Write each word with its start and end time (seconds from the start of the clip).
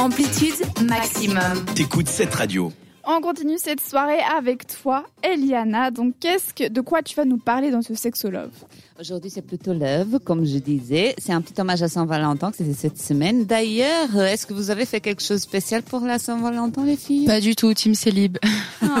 Amplitude 0.00 0.54
maximum. 0.88 1.62
T'écoutes 1.74 2.08
cette 2.08 2.34
radio. 2.34 2.72
On 3.06 3.20
continue 3.20 3.58
cette 3.58 3.82
soirée 3.82 4.20
avec 4.34 4.66
toi, 4.66 5.04
Eliana. 5.22 5.90
Donc, 5.90 6.14
qu'est-ce 6.18 6.54
que, 6.54 6.68
de 6.70 6.80
quoi 6.80 7.02
tu 7.02 7.14
vas 7.14 7.26
nous 7.26 7.36
parler 7.36 7.70
dans 7.70 7.82
ce 7.82 7.94
sexolove 7.94 8.48
Aujourd'hui, 8.98 9.28
c'est 9.28 9.42
plutôt 9.42 9.74
love, 9.74 10.18
comme 10.24 10.46
je 10.46 10.56
disais. 10.56 11.14
C'est 11.18 11.34
un 11.34 11.42
petit 11.42 11.60
hommage 11.60 11.82
à 11.82 11.88
Saint-Valentin 11.88 12.50
que 12.50 12.56
c'était 12.56 12.72
cette 12.72 12.98
semaine. 12.98 13.44
D'ailleurs, 13.44 14.16
est-ce 14.16 14.46
que 14.46 14.54
vous 14.54 14.70
avez 14.70 14.86
fait 14.86 15.02
quelque 15.02 15.22
chose 15.22 15.36
de 15.36 15.42
spécial 15.42 15.82
pour 15.82 16.00
la 16.00 16.18
Saint-Valentin, 16.18 16.82
les 16.82 16.96
filles? 16.96 17.26
Pas 17.26 17.40
du 17.40 17.54
tout, 17.54 17.74
Team 17.74 17.94
Célib. 17.94 18.38
Oh. 18.82 18.86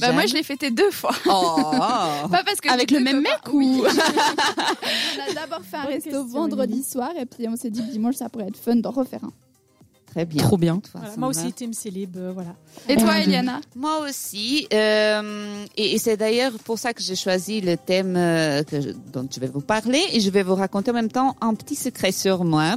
Bah, 0.00 0.12
moi, 0.12 0.26
je 0.26 0.34
l'ai 0.34 0.44
fêté 0.44 0.70
deux 0.70 0.92
fois. 0.92 1.10
Oh 1.26 1.56
Pas 2.30 2.44
parce 2.44 2.60
que 2.60 2.70
Avec 2.70 2.92
le 2.92 3.00
même 3.00 3.20
mec 3.20 3.40
ou? 3.52 3.58
Oui. 3.58 3.82
On 3.82 5.30
a 5.30 5.34
d'abord 5.34 5.62
fait 5.68 5.76
un 5.76 5.82
Bonne 5.82 5.92
resto 5.94 6.10
question, 6.10 6.26
vendredi 6.26 6.84
soir 6.84 7.10
et 7.20 7.26
puis 7.26 7.48
on 7.48 7.56
s'est 7.56 7.70
dit 7.70 7.84
que 7.84 7.90
dimanche 7.90 8.14
ça 8.14 8.28
pourrait 8.28 8.46
être 8.46 8.56
fun 8.56 8.76
d'en 8.76 8.92
refaire 8.92 9.24
un. 9.24 9.32
Très 10.18 10.24
bien. 10.26 10.42
Trop 10.42 10.56
bien. 10.56 10.74
De 10.76 10.80
toute 10.80 10.90
Voilà, 10.92 11.06
façon, 11.08 11.20
moi 11.20 11.28
aussi, 11.28 11.52
Team 11.52 11.72
Célib, 11.72 12.16
euh, 12.16 12.32
voilà. 12.34 12.54
Et 12.88 12.96
toi, 12.96 13.12
Oh, 13.16 13.20
Eliana 13.22 13.60
Moi 13.76 14.00
aussi. 14.08 14.66
euh, 14.72 15.64
et 15.76 15.94
et 15.94 15.98
c'est 15.98 16.16
d'ailleurs 16.16 16.52
pour 16.64 16.76
ça 16.76 16.92
que 16.92 17.00
j'ai 17.00 17.14
choisi 17.14 17.60
le 17.60 17.76
thème 17.76 18.16
euh, 18.16 18.64
que 18.64 18.80
je- 18.80 18.90
dont 19.12 19.28
je 19.32 19.38
vais 19.38 19.46
vous 19.46 19.60
parler. 19.60 20.02
Et 20.12 20.18
je 20.18 20.28
vais 20.30 20.42
vous 20.42 20.56
raconter 20.56 20.90
en 20.90 20.94
même 20.94 21.10
temps 21.10 21.36
un 21.40 21.54
petit 21.54 21.76
secret 21.76 22.10
sur 22.10 22.44
moi. 22.44 22.74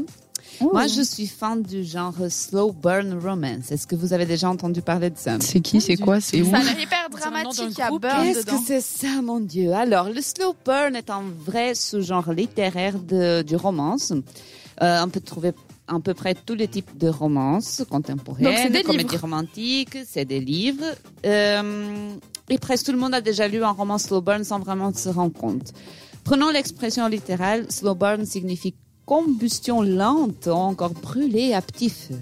Moi, 0.59 0.85
je 0.85 1.01
suis 1.01 1.25
fan 1.25 1.63
du 1.63 1.83
genre 1.83 2.13
slow 2.29 2.71
burn 2.71 3.17
romance. 3.19 3.71
Est-ce 3.71 3.87
que 3.87 3.95
vous 3.95 4.13
avez 4.13 4.27
déjà 4.27 4.47
entendu 4.47 4.83
parler 4.83 5.09
de 5.09 5.17
ça? 5.17 5.37
C'est 5.39 5.59
qui, 5.61 5.81
c'est 5.81 5.97
quoi, 5.97 6.21
c'est 6.21 6.39
où 6.43 6.51
Ça 6.51 6.57
a 6.57 6.79
hyper 6.79 7.09
dramatique, 7.09 7.75
groupe. 7.87 8.01
Burn 8.03 8.23
Qu'est-ce 8.23 8.45
que 8.45 8.51
c'est 8.67 8.81
ça, 8.81 9.21
mon 9.23 9.39
Dieu? 9.39 9.73
Alors, 9.73 10.09
le 10.09 10.21
slow 10.21 10.53
burn 10.63 10.95
est 10.95 11.09
un 11.09 11.23
vrai 11.43 11.73
sous-genre 11.73 12.31
littéraire 12.33 12.99
de, 12.99 13.41
du 13.41 13.55
romance. 13.55 14.13
Euh, 14.83 15.01
on 15.03 15.09
peut 15.09 15.19
trouver 15.21 15.53
à 15.95 15.99
peu 15.99 16.13
près 16.13 16.35
tous 16.35 16.55
les 16.55 16.67
types 16.67 16.97
de 16.97 17.07
romances 17.07 17.83
contemporaines, 17.89 18.71
des 18.71 18.83
comédies 18.83 19.09
livres. 19.11 19.21
romantiques, 19.21 19.97
c'est 20.07 20.25
des 20.25 20.39
livres. 20.39 20.85
Euh, 21.25 22.09
et 22.49 22.57
presque 22.57 22.85
tout 22.85 22.91
le 22.91 22.97
monde 22.97 23.13
a 23.13 23.21
déjà 23.21 23.47
lu 23.47 23.63
un 23.63 23.71
roman 23.71 23.97
slow 23.97 24.21
burn 24.21 24.43
sans 24.43 24.59
vraiment 24.59 24.93
se 24.93 25.09
rendre 25.09 25.33
compte. 25.33 25.73
Prenons 26.23 26.49
l'expression 26.49 27.07
littérale, 27.07 27.65
slow 27.69 27.95
burn 27.95 28.25
signifie 28.25 28.75
combustion 29.05 29.81
lente, 29.81 30.47
encore 30.47 30.93
brûlée 30.93 31.53
à 31.53 31.61
petit 31.61 31.89
feu. 31.89 32.15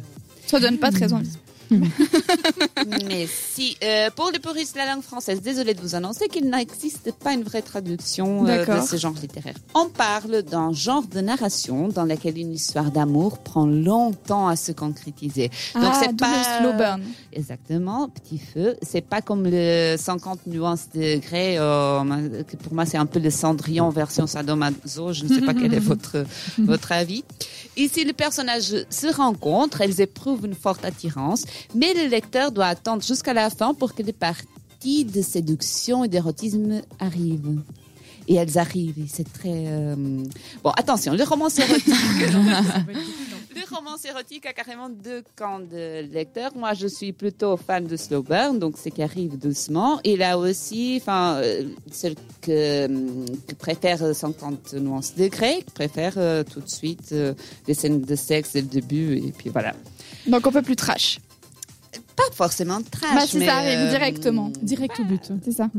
Ça 0.47 0.59
donne 0.59 0.77
pas 0.77 0.91
très 0.91 1.13
envie. 1.13 1.29
Mais 3.09 3.27
si, 3.27 3.77
euh, 3.83 4.09
pour 4.15 4.31
les 4.31 4.39
puristes 4.39 4.73
de 4.73 4.79
la 4.79 4.93
langue 4.93 5.03
française, 5.03 5.41
désolé 5.41 5.73
de 5.73 5.81
vous 5.81 5.95
annoncer 5.95 6.27
qu'il 6.27 6.49
n'existe 6.49 7.11
pas 7.11 7.33
une 7.33 7.43
vraie 7.43 7.61
traduction 7.61 8.47
euh, 8.47 8.65
de 8.65 8.85
ce 8.85 8.97
genre 8.97 9.13
littéraire. 9.21 9.55
On 9.75 9.87
parle 9.89 10.41
d'un 10.43 10.73
genre 10.73 11.03
de 11.03 11.21
narration 11.21 11.87
dans 11.87 12.05
laquelle 12.05 12.37
une 12.37 12.53
histoire 12.53 12.91
d'amour 12.91 13.39
prend 13.39 13.65
longtemps 13.65 14.47
à 14.47 14.55
se 14.55 14.71
concrétiser. 14.71 15.49
Donc 15.75 15.83
ah, 15.85 15.99
c'est 16.01 16.09
d'où 16.09 16.17
pas 16.17 16.37
le 16.37 16.67
slow 16.67 16.77
burn. 16.77 17.01
exactement 17.33 18.09
petit 18.09 18.39
feu. 18.39 18.75
C'est 18.81 19.01
pas 19.01 19.21
comme 19.21 19.45
le 19.45 19.95
50 19.97 20.47
nuances 20.47 20.89
de 20.93 21.17
Grey. 21.19 21.57
euh, 21.59 22.43
pour 22.63 22.73
moi, 22.73 22.85
c'est 22.85 22.97
un 22.97 23.05
peu 23.05 23.19
le 23.19 23.29
Cendrillon 23.29 23.89
version 23.89 24.27
sadomaso. 24.27 25.13
Je 25.13 25.25
ne 25.25 25.29
sais 25.29 25.41
pas 25.41 25.53
quel 25.53 25.73
est 25.73 25.79
votre 25.79 26.25
votre 26.57 26.91
avis. 26.91 27.23
Ici, 27.77 28.03
les 28.03 28.13
personnages 28.13 28.85
se 28.89 29.07
rencontrent, 29.15 29.81
elles 29.81 30.01
éprouvent 30.01 30.45
une 30.45 30.55
forte 30.55 30.83
attirance, 30.85 31.43
mais 31.75 31.93
le 31.93 32.07
lecteur 32.09 32.51
doit 32.51 32.67
attendre 32.67 33.03
jusqu'à 33.03 33.33
la 33.33 33.49
fin 33.49 33.73
pour 33.73 33.93
que 33.93 34.03
les 34.03 34.13
parties 34.13 35.05
de 35.05 35.21
séduction 35.21 36.03
et 36.03 36.07
d'érotisme 36.07 36.81
arrivent. 36.99 37.61
Et 38.27 38.35
elles 38.35 38.57
arrivent, 38.59 38.99
et 38.99 39.07
c'est 39.07 39.31
très... 39.31 39.65
euh, 39.67 39.95
Bon, 40.63 40.69
attention, 40.77 41.13
le 41.13 41.23
roman 41.23 41.47
érotique... 41.49 41.87
Le 43.55 43.75
roman 43.75 43.97
érotique 44.07 44.45
a 44.45 44.53
carrément 44.53 44.89
deux 44.89 45.23
camps 45.35 45.59
de 45.59 46.01
lecteurs. 46.13 46.55
Moi, 46.55 46.73
je 46.75 46.87
suis 46.87 47.11
plutôt 47.11 47.57
fan 47.57 47.85
de 47.87 47.97
slow 47.97 48.21
burn, 48.23 48.57
donc 48.59 48.75
c'est 48.77 48.91
qui 48.91 49.01
arrive 49.01 49.37
doucement. 49.37 49.99
Et 50.03 50.15
là 50.17 50.37
aussi, 50.37 50.99
enfin, 51.01 51.35
euh, 51.37 51.63
celle 51.91 52.15
que, 52.41 52.87
que 52.87 53.55
préfère 53.55 54.15
50 54.15 54.73
nuances 54.75 55.15
de 55.15 55.27
grec, 55.27 55.65
préfère 55.73 56.13
euh, 56.17 56.43
tout 56.43 56.61
de 56.61 56.69
suite 56.69 57.09
euh, 57.11 57.33
des 57.65 57.73
scènes 57.73 58.01
de 58.01 58.15
sexe 58.15 58.53
dès 58.53 58.61
le 58.61 58.67
début, 58.67 59.17
et 59.17 59.31
puis 59.31 59.49
voilà. 59.49 59.73
Donc 60.27 60.45
on 60.47 60.51
peut 60.51 60.61
plus 60.61 60.75
trash. 60.75 61.19
Pas 62.29 62.35
forcément 62.35 62.79
trash, 62.81 63.15
Bah, 63.15 63.25
si 63.27 63.37
mais, 63.37 63.45
ça 63.45 63.55
arrive 63.57 63.79
euh, 63.79 63.89
directement. 63.89 64.51
Direct 64.61 64.99
au 64.99 65.03
but. 65.05 65.31
C'est 65.43 65.51
ça. 65.51 65.69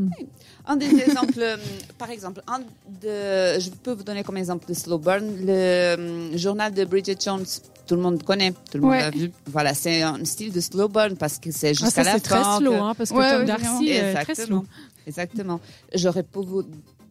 Un 0.66 0.76
des 0.76 0.86
exemples, 1.06 1.38
euh, 1.38 1.56
par 1.98 2.10
exemple, 2.10 2.42
un 2.46 2.58
de, 2.60 3.60
je 3.60 3.70
peux 3.82 3.92
vous 3.92 4.02
donner 4.04 4.22
comme 4.22 4.36
exemple 4.36 4.66
de 4.68 4.74
slow 4.74 4.98
burn, 4.98 5.24
le 5.44 5.48
euh, 5.52 6.36
journal 6.38 6.72
de 6.72 6.84
Bridget 6.84 7.16
Jones. 7.24 7.44
Tout 7.86 7.96
le 7.96 8.02
monde 8.02 8.22
connaît, 8.22 8.52
tout 8.52 8.78
le 8.78 8.80
monde 8.82 8.90
Ouais. 8.92 9.00
l'a 9.00 9.10
vu. 9.10 9.32
Voilà, 9.46 9.74
c'est 9.74 10.02
un 10.02 10.24
style 10.24 10.52
de 10.52 10.60
slow 10.60 10.88
burn 10.88 11.16
parce 11.16 11.38
que 11.38 11.50
c'est 11.50 11.70
Ah, 11.70 11.72
jusqu'à 11.72 11.90
ça, 11.90 12.02
la 12.04 12.12
c'est 12.14 12.20
très 12.20 12.42
fin. 12.42 12.58
slow, 12.58 12.70
que- 12.72 12.76
hein, 12.76 12.94
parce 12.96 13.10
que 13.10 13.16
Ouais, 13.16 13.36
Tom 13.36 13.44
Darcy 13.46 13.88
est 13.90 14.14
très 14.24 14.34
slow. 14.34 14.64
Exactement. 15.06 15.60
J'aurais 15.94 16.22
pu 16.22 16.38
vous, 16.38 16.62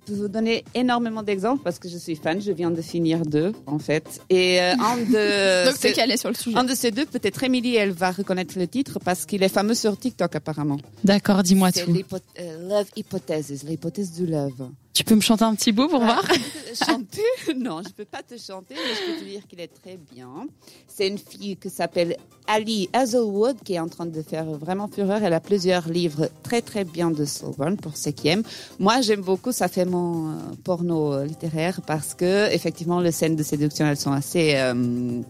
pu 0.10 0.16
vous 0.22 0.28
donner 0.28 0.64
énormément 0.74 1.24
d'exemples 1.24 1.62
parce 1.64 1.80
que 1.80 1.88
je 1.90 1.98
suis 1.98 2.16
fan. 2.16 2.42
Je 2.42 2.52
viens 2.52 2.72
de 2.72 2.82
finir 2.82 3.22
deux, 3.26 3.52
en 3.66 3.80
fait. 3.80 4.22
Et 4.30 4.60
euh, 4.62 4.74
un 4.74 4.98
de, 4.98 5.66
Donc 5.70 5.76
c'est 5.80 5.90
c'est- 5.90 5.94
calé 5.94 6.18
sur 6.18 6.30
le 6.30 6.36
sujet. 6.36 6.58
un 6.58 6.64
de 6.64 6.74
ces 6.76 6.92
deux, 6.92 7.06
peut-être 7.06 7.44
Emily, 7.44 7.76
elle 7.76 7.92
va 7.92 8.12
reconnaître 8.12 8.58
le 8.58 8.68
titre 8.68 9.00
parce 9.04 9.26
qu'il 9.26 9.44
est 9.44 9.50
fameux 9.50 9.76
sur 9.76 9.98
TikTok 9.98 10.36
apparemment. 10.36 10.78
D'accord, 11.04 11.44
dis-moi 11.44 11.70
C'est 11.74 11.86
tout. 11.86 11.94
l'hypo- 11.94 12.18
euh, 12.40 12.68
Love 12.70 12.88
Hypothesis, 12.96 13.64
l'hypothèse 13.64 14.12
du 14.14 14.26
love. 14.26 14.70
Tu 15.00 15.06
peux 15.06 15.16
me 15.16 15.22
chanter 15.22 15.46
un 15.46 15.56
petit 15.56 15.72
bout 15.72 15.88
pour 15.88 16.02
voir 16.02 16.22
chanter 16.86 17.24
Non, 17.56 17.82
je 17.88 17.94
peux 17.94 18.04
pas 18.04 18.22
te 18.22 18.36
chanter, 18.38 18.76
mais 18.76 18.96
je 18.96 19.14
peux 19.14 19.20
te 19.22 19.24
dire 19.30 19.48
qu'il 19.48 19.62
est 19.62 19.72
très 19.82 19.98
bien. 20.14 20.46
C'est 20.90 21.08
une 21.08 21.18
fille 21.18 21.56
qui 21.56 21.70
s'appelle 21.70 22.18
Ali 22.48 22.90
Hazelwood 22.92 23.56
qui 23.64 23.76
est 23.76 23.80
en 23.80 23.88
train 23.88 24.08
de 24.08 24.22
faire 24.22 24.44
vraiment 24.44 24.90
fureur. 24.90 25.24
Elle 25.24 25.32
a 25.32 25.40
plusieurs 25.40 25.88
livres 25.88 26.30
très 26.44 26.62
très 26.62 26.84
bien 26.84 27.12
de 27.12 27.24
slow 27.24 27.56
burn 27.58 27.78
pour 27.78 27.96
ceux 27.96 28.12
qui 28.12 28.28
aiment. 28.28 28.44
Moi, 28.78 29.00
j'aime 29.00 29.22
beaucoup. 29.22 29.54
Ça 29.54 29.70
fait 29.70 29.86
mon 29.86 30.32
euh, 30.32 30.34
porno 30.66 31.14
euh, 31.14 31.26
littéraire 31.26 31.80
parce 31.88 32.14
que 32.14 32.54
effectivement, 32.54 33.00
les 33.00 33.14
scènes 33.14 33.38
de 33.38 33.44
séduction, 33.44 33.86
elles 33.86 33.96
sont 33.96 34.12
assez 34.12 34.56
euh, 34.58 35.22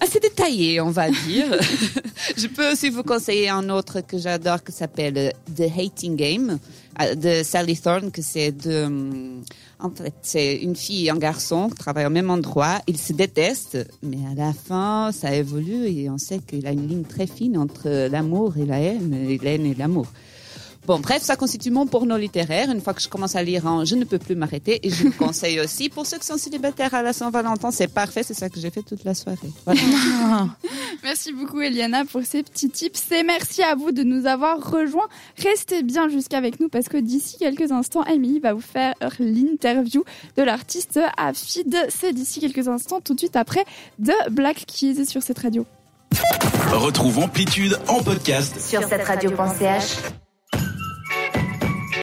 assez 0.00 0.20
détaillées, 0.20 0.80
on 0.80 0.90
va 0.90 1.10
dire. 1.10 1.46
je 2.36 2.46
peux 2.46 2.72
aussi 2.72 2.90
vous 2.90 3.02
conseiller 3.02 3.48
un 3.48 3.68
autre 3.68 4.00
que 4.00 4.18
j'adore 4.18 4.62
qui 4.62 4.72
s'appelle 4.72 5.18
euh, 5.18 5.30
The 5.56 5.70
Hating 5.78 6.16
Game 6.16 6.58
euh, 7.00 7.14
de 7.14 7.42
Sally 7.42 7.78
Thorne, 7.78 8.10
que 8.10 8.22
c'est 8.22 8.66
hum, 8.66 9.42
en 9.80 9.90
fait, 9.90 10.14
c'est 10.22 10.56
une 10.56 10.74
fille 10.74 11.06
et 11.06 11.10
un 11.10 11.18
garçon 11.18 11.68
qui 11.68 11.76
travaillent 11.76 12.06
au 12.06 12.10
même 12.10 12.30
endroit. 12.30 12.80
Ils 12.88 12.98
se 12.98 13.12
détestent, 13.12 13.78
mais 14.02 14.18
à 14.30 14.34
la 14.34 14.52
fin, 14.52 15.10
ça 15.12 15.34
évolue 15.34 15.86
et 15.86 16.10
on 16.10 16.18
sait 16.18 16.40
qu'il 16.40 16.66
a 16.66 16.72
une 16.72 16.88
ligne 16.88 17.04
très 17.04 17.26
fine 17.26 17.56
entre 17.56 18.08
l'amour 18.08 18.56
et 18.56 18.66
la 18.66 18.80
haine, 18.80 19.14
et 19.14 19.38
la 19.38 19.52
et 19.52 19.74
l'amour. 19.74 20.06
Bon, 20.88 21.00
bref, 21.00 21.22
ça 21.22 21.36
constitue 21.36 21.70
mon 21.70 21.86
porno 21.86 22.16
littéraire. 22.16 22.70
Une 22.70 22.80
fois 22.80 22.94
que 22.94 23.02
je 23.02 23.08
commence 23.10 23.36
à 23.36 23.42
lire 23.42 23.66
un, 23.66 23.84
je 23.84 23.94
ne 23.94 24.04
peux 24.04 24.18
plus 24.18 24.34
m'arrêter. 24.34 24.80
Et 24.86 24.88
je 24.88 25.04
vous 25.04 25.12
conseille 25.18 25.60
aussi, 25.60 25.90
pour 25.90 26.06
ceux 26.06 26.16
qui 26.16 26.24
sont 26.24 26.38
célibataires 26.38 26.94
à 26.94 27.02
la 27.02 27.12
Saint-Valentin, 27.12 27.70
c'est 27.70 27.88
parfait. 27.88 28.22
C'est 28.22 28.32
ça 28.32 28.48
que 28.48 28.58
j'ai 28.58 28.70
fait 28.70 28.80
toute 28.80 29.04
la 29.04 29.12
soirée. 29.12 29.50
Voilà. 29.66 29.80
Merci 31.02 31.34
beaucoup 31.34 31.60
Eliana 31.60 32.06
pour 32.06 32.22
ces 32.24 32.42
petits 32.42 32.70
tips 32.70 33.12
et 33.12 33.22
merci 33.22 33.62
à 33.62 33.74
vous 33.74 33.92
de 33.92 34.02
nous 34.02 34.26
avoir 34.26 34.70
rejoints. 34.70 35.06
Restez 35.36 35.82
bien 35.82 36.08
jusqu'avec 36.08 36.58
nous 36.58 36.68
parce 36.68 36.88
que 36.88 36.96
d'ici 36.96 37.36
quelques 37.38 37.70
instants, 37.70 38.04
Emily 38.04 38.40
va 38.40 38.54
vous 38.54 38.60
faire 38.60 38.94
l'interview 39.20 40.04
de 40.36 40.42
l'artiste 40.42 40.98
Afid. 41.18 41.76
C'est 41.90 42.14
d'ici 42.14 42.40
quelques 42.40 42.66
instants, 42.66 43.00
tout 43.00 43.14
de 43.14 43.20
suite 43.20 43.36
après 43.36 43.64
de 43.98 44.12
Black 44.30 44.64
Keys 44.66 45.04
sur 45.06 45.22
cette 45.22 45.38
radio. 45.38 45.66
Retrouve 46.72 47.18
Amplitude 47.18 47.78
en 47.88 48.02
podcast 48.02 48.58
Sur 48.58 48.82
cette 48.84 49.04
radio.ch. 49.04 49.98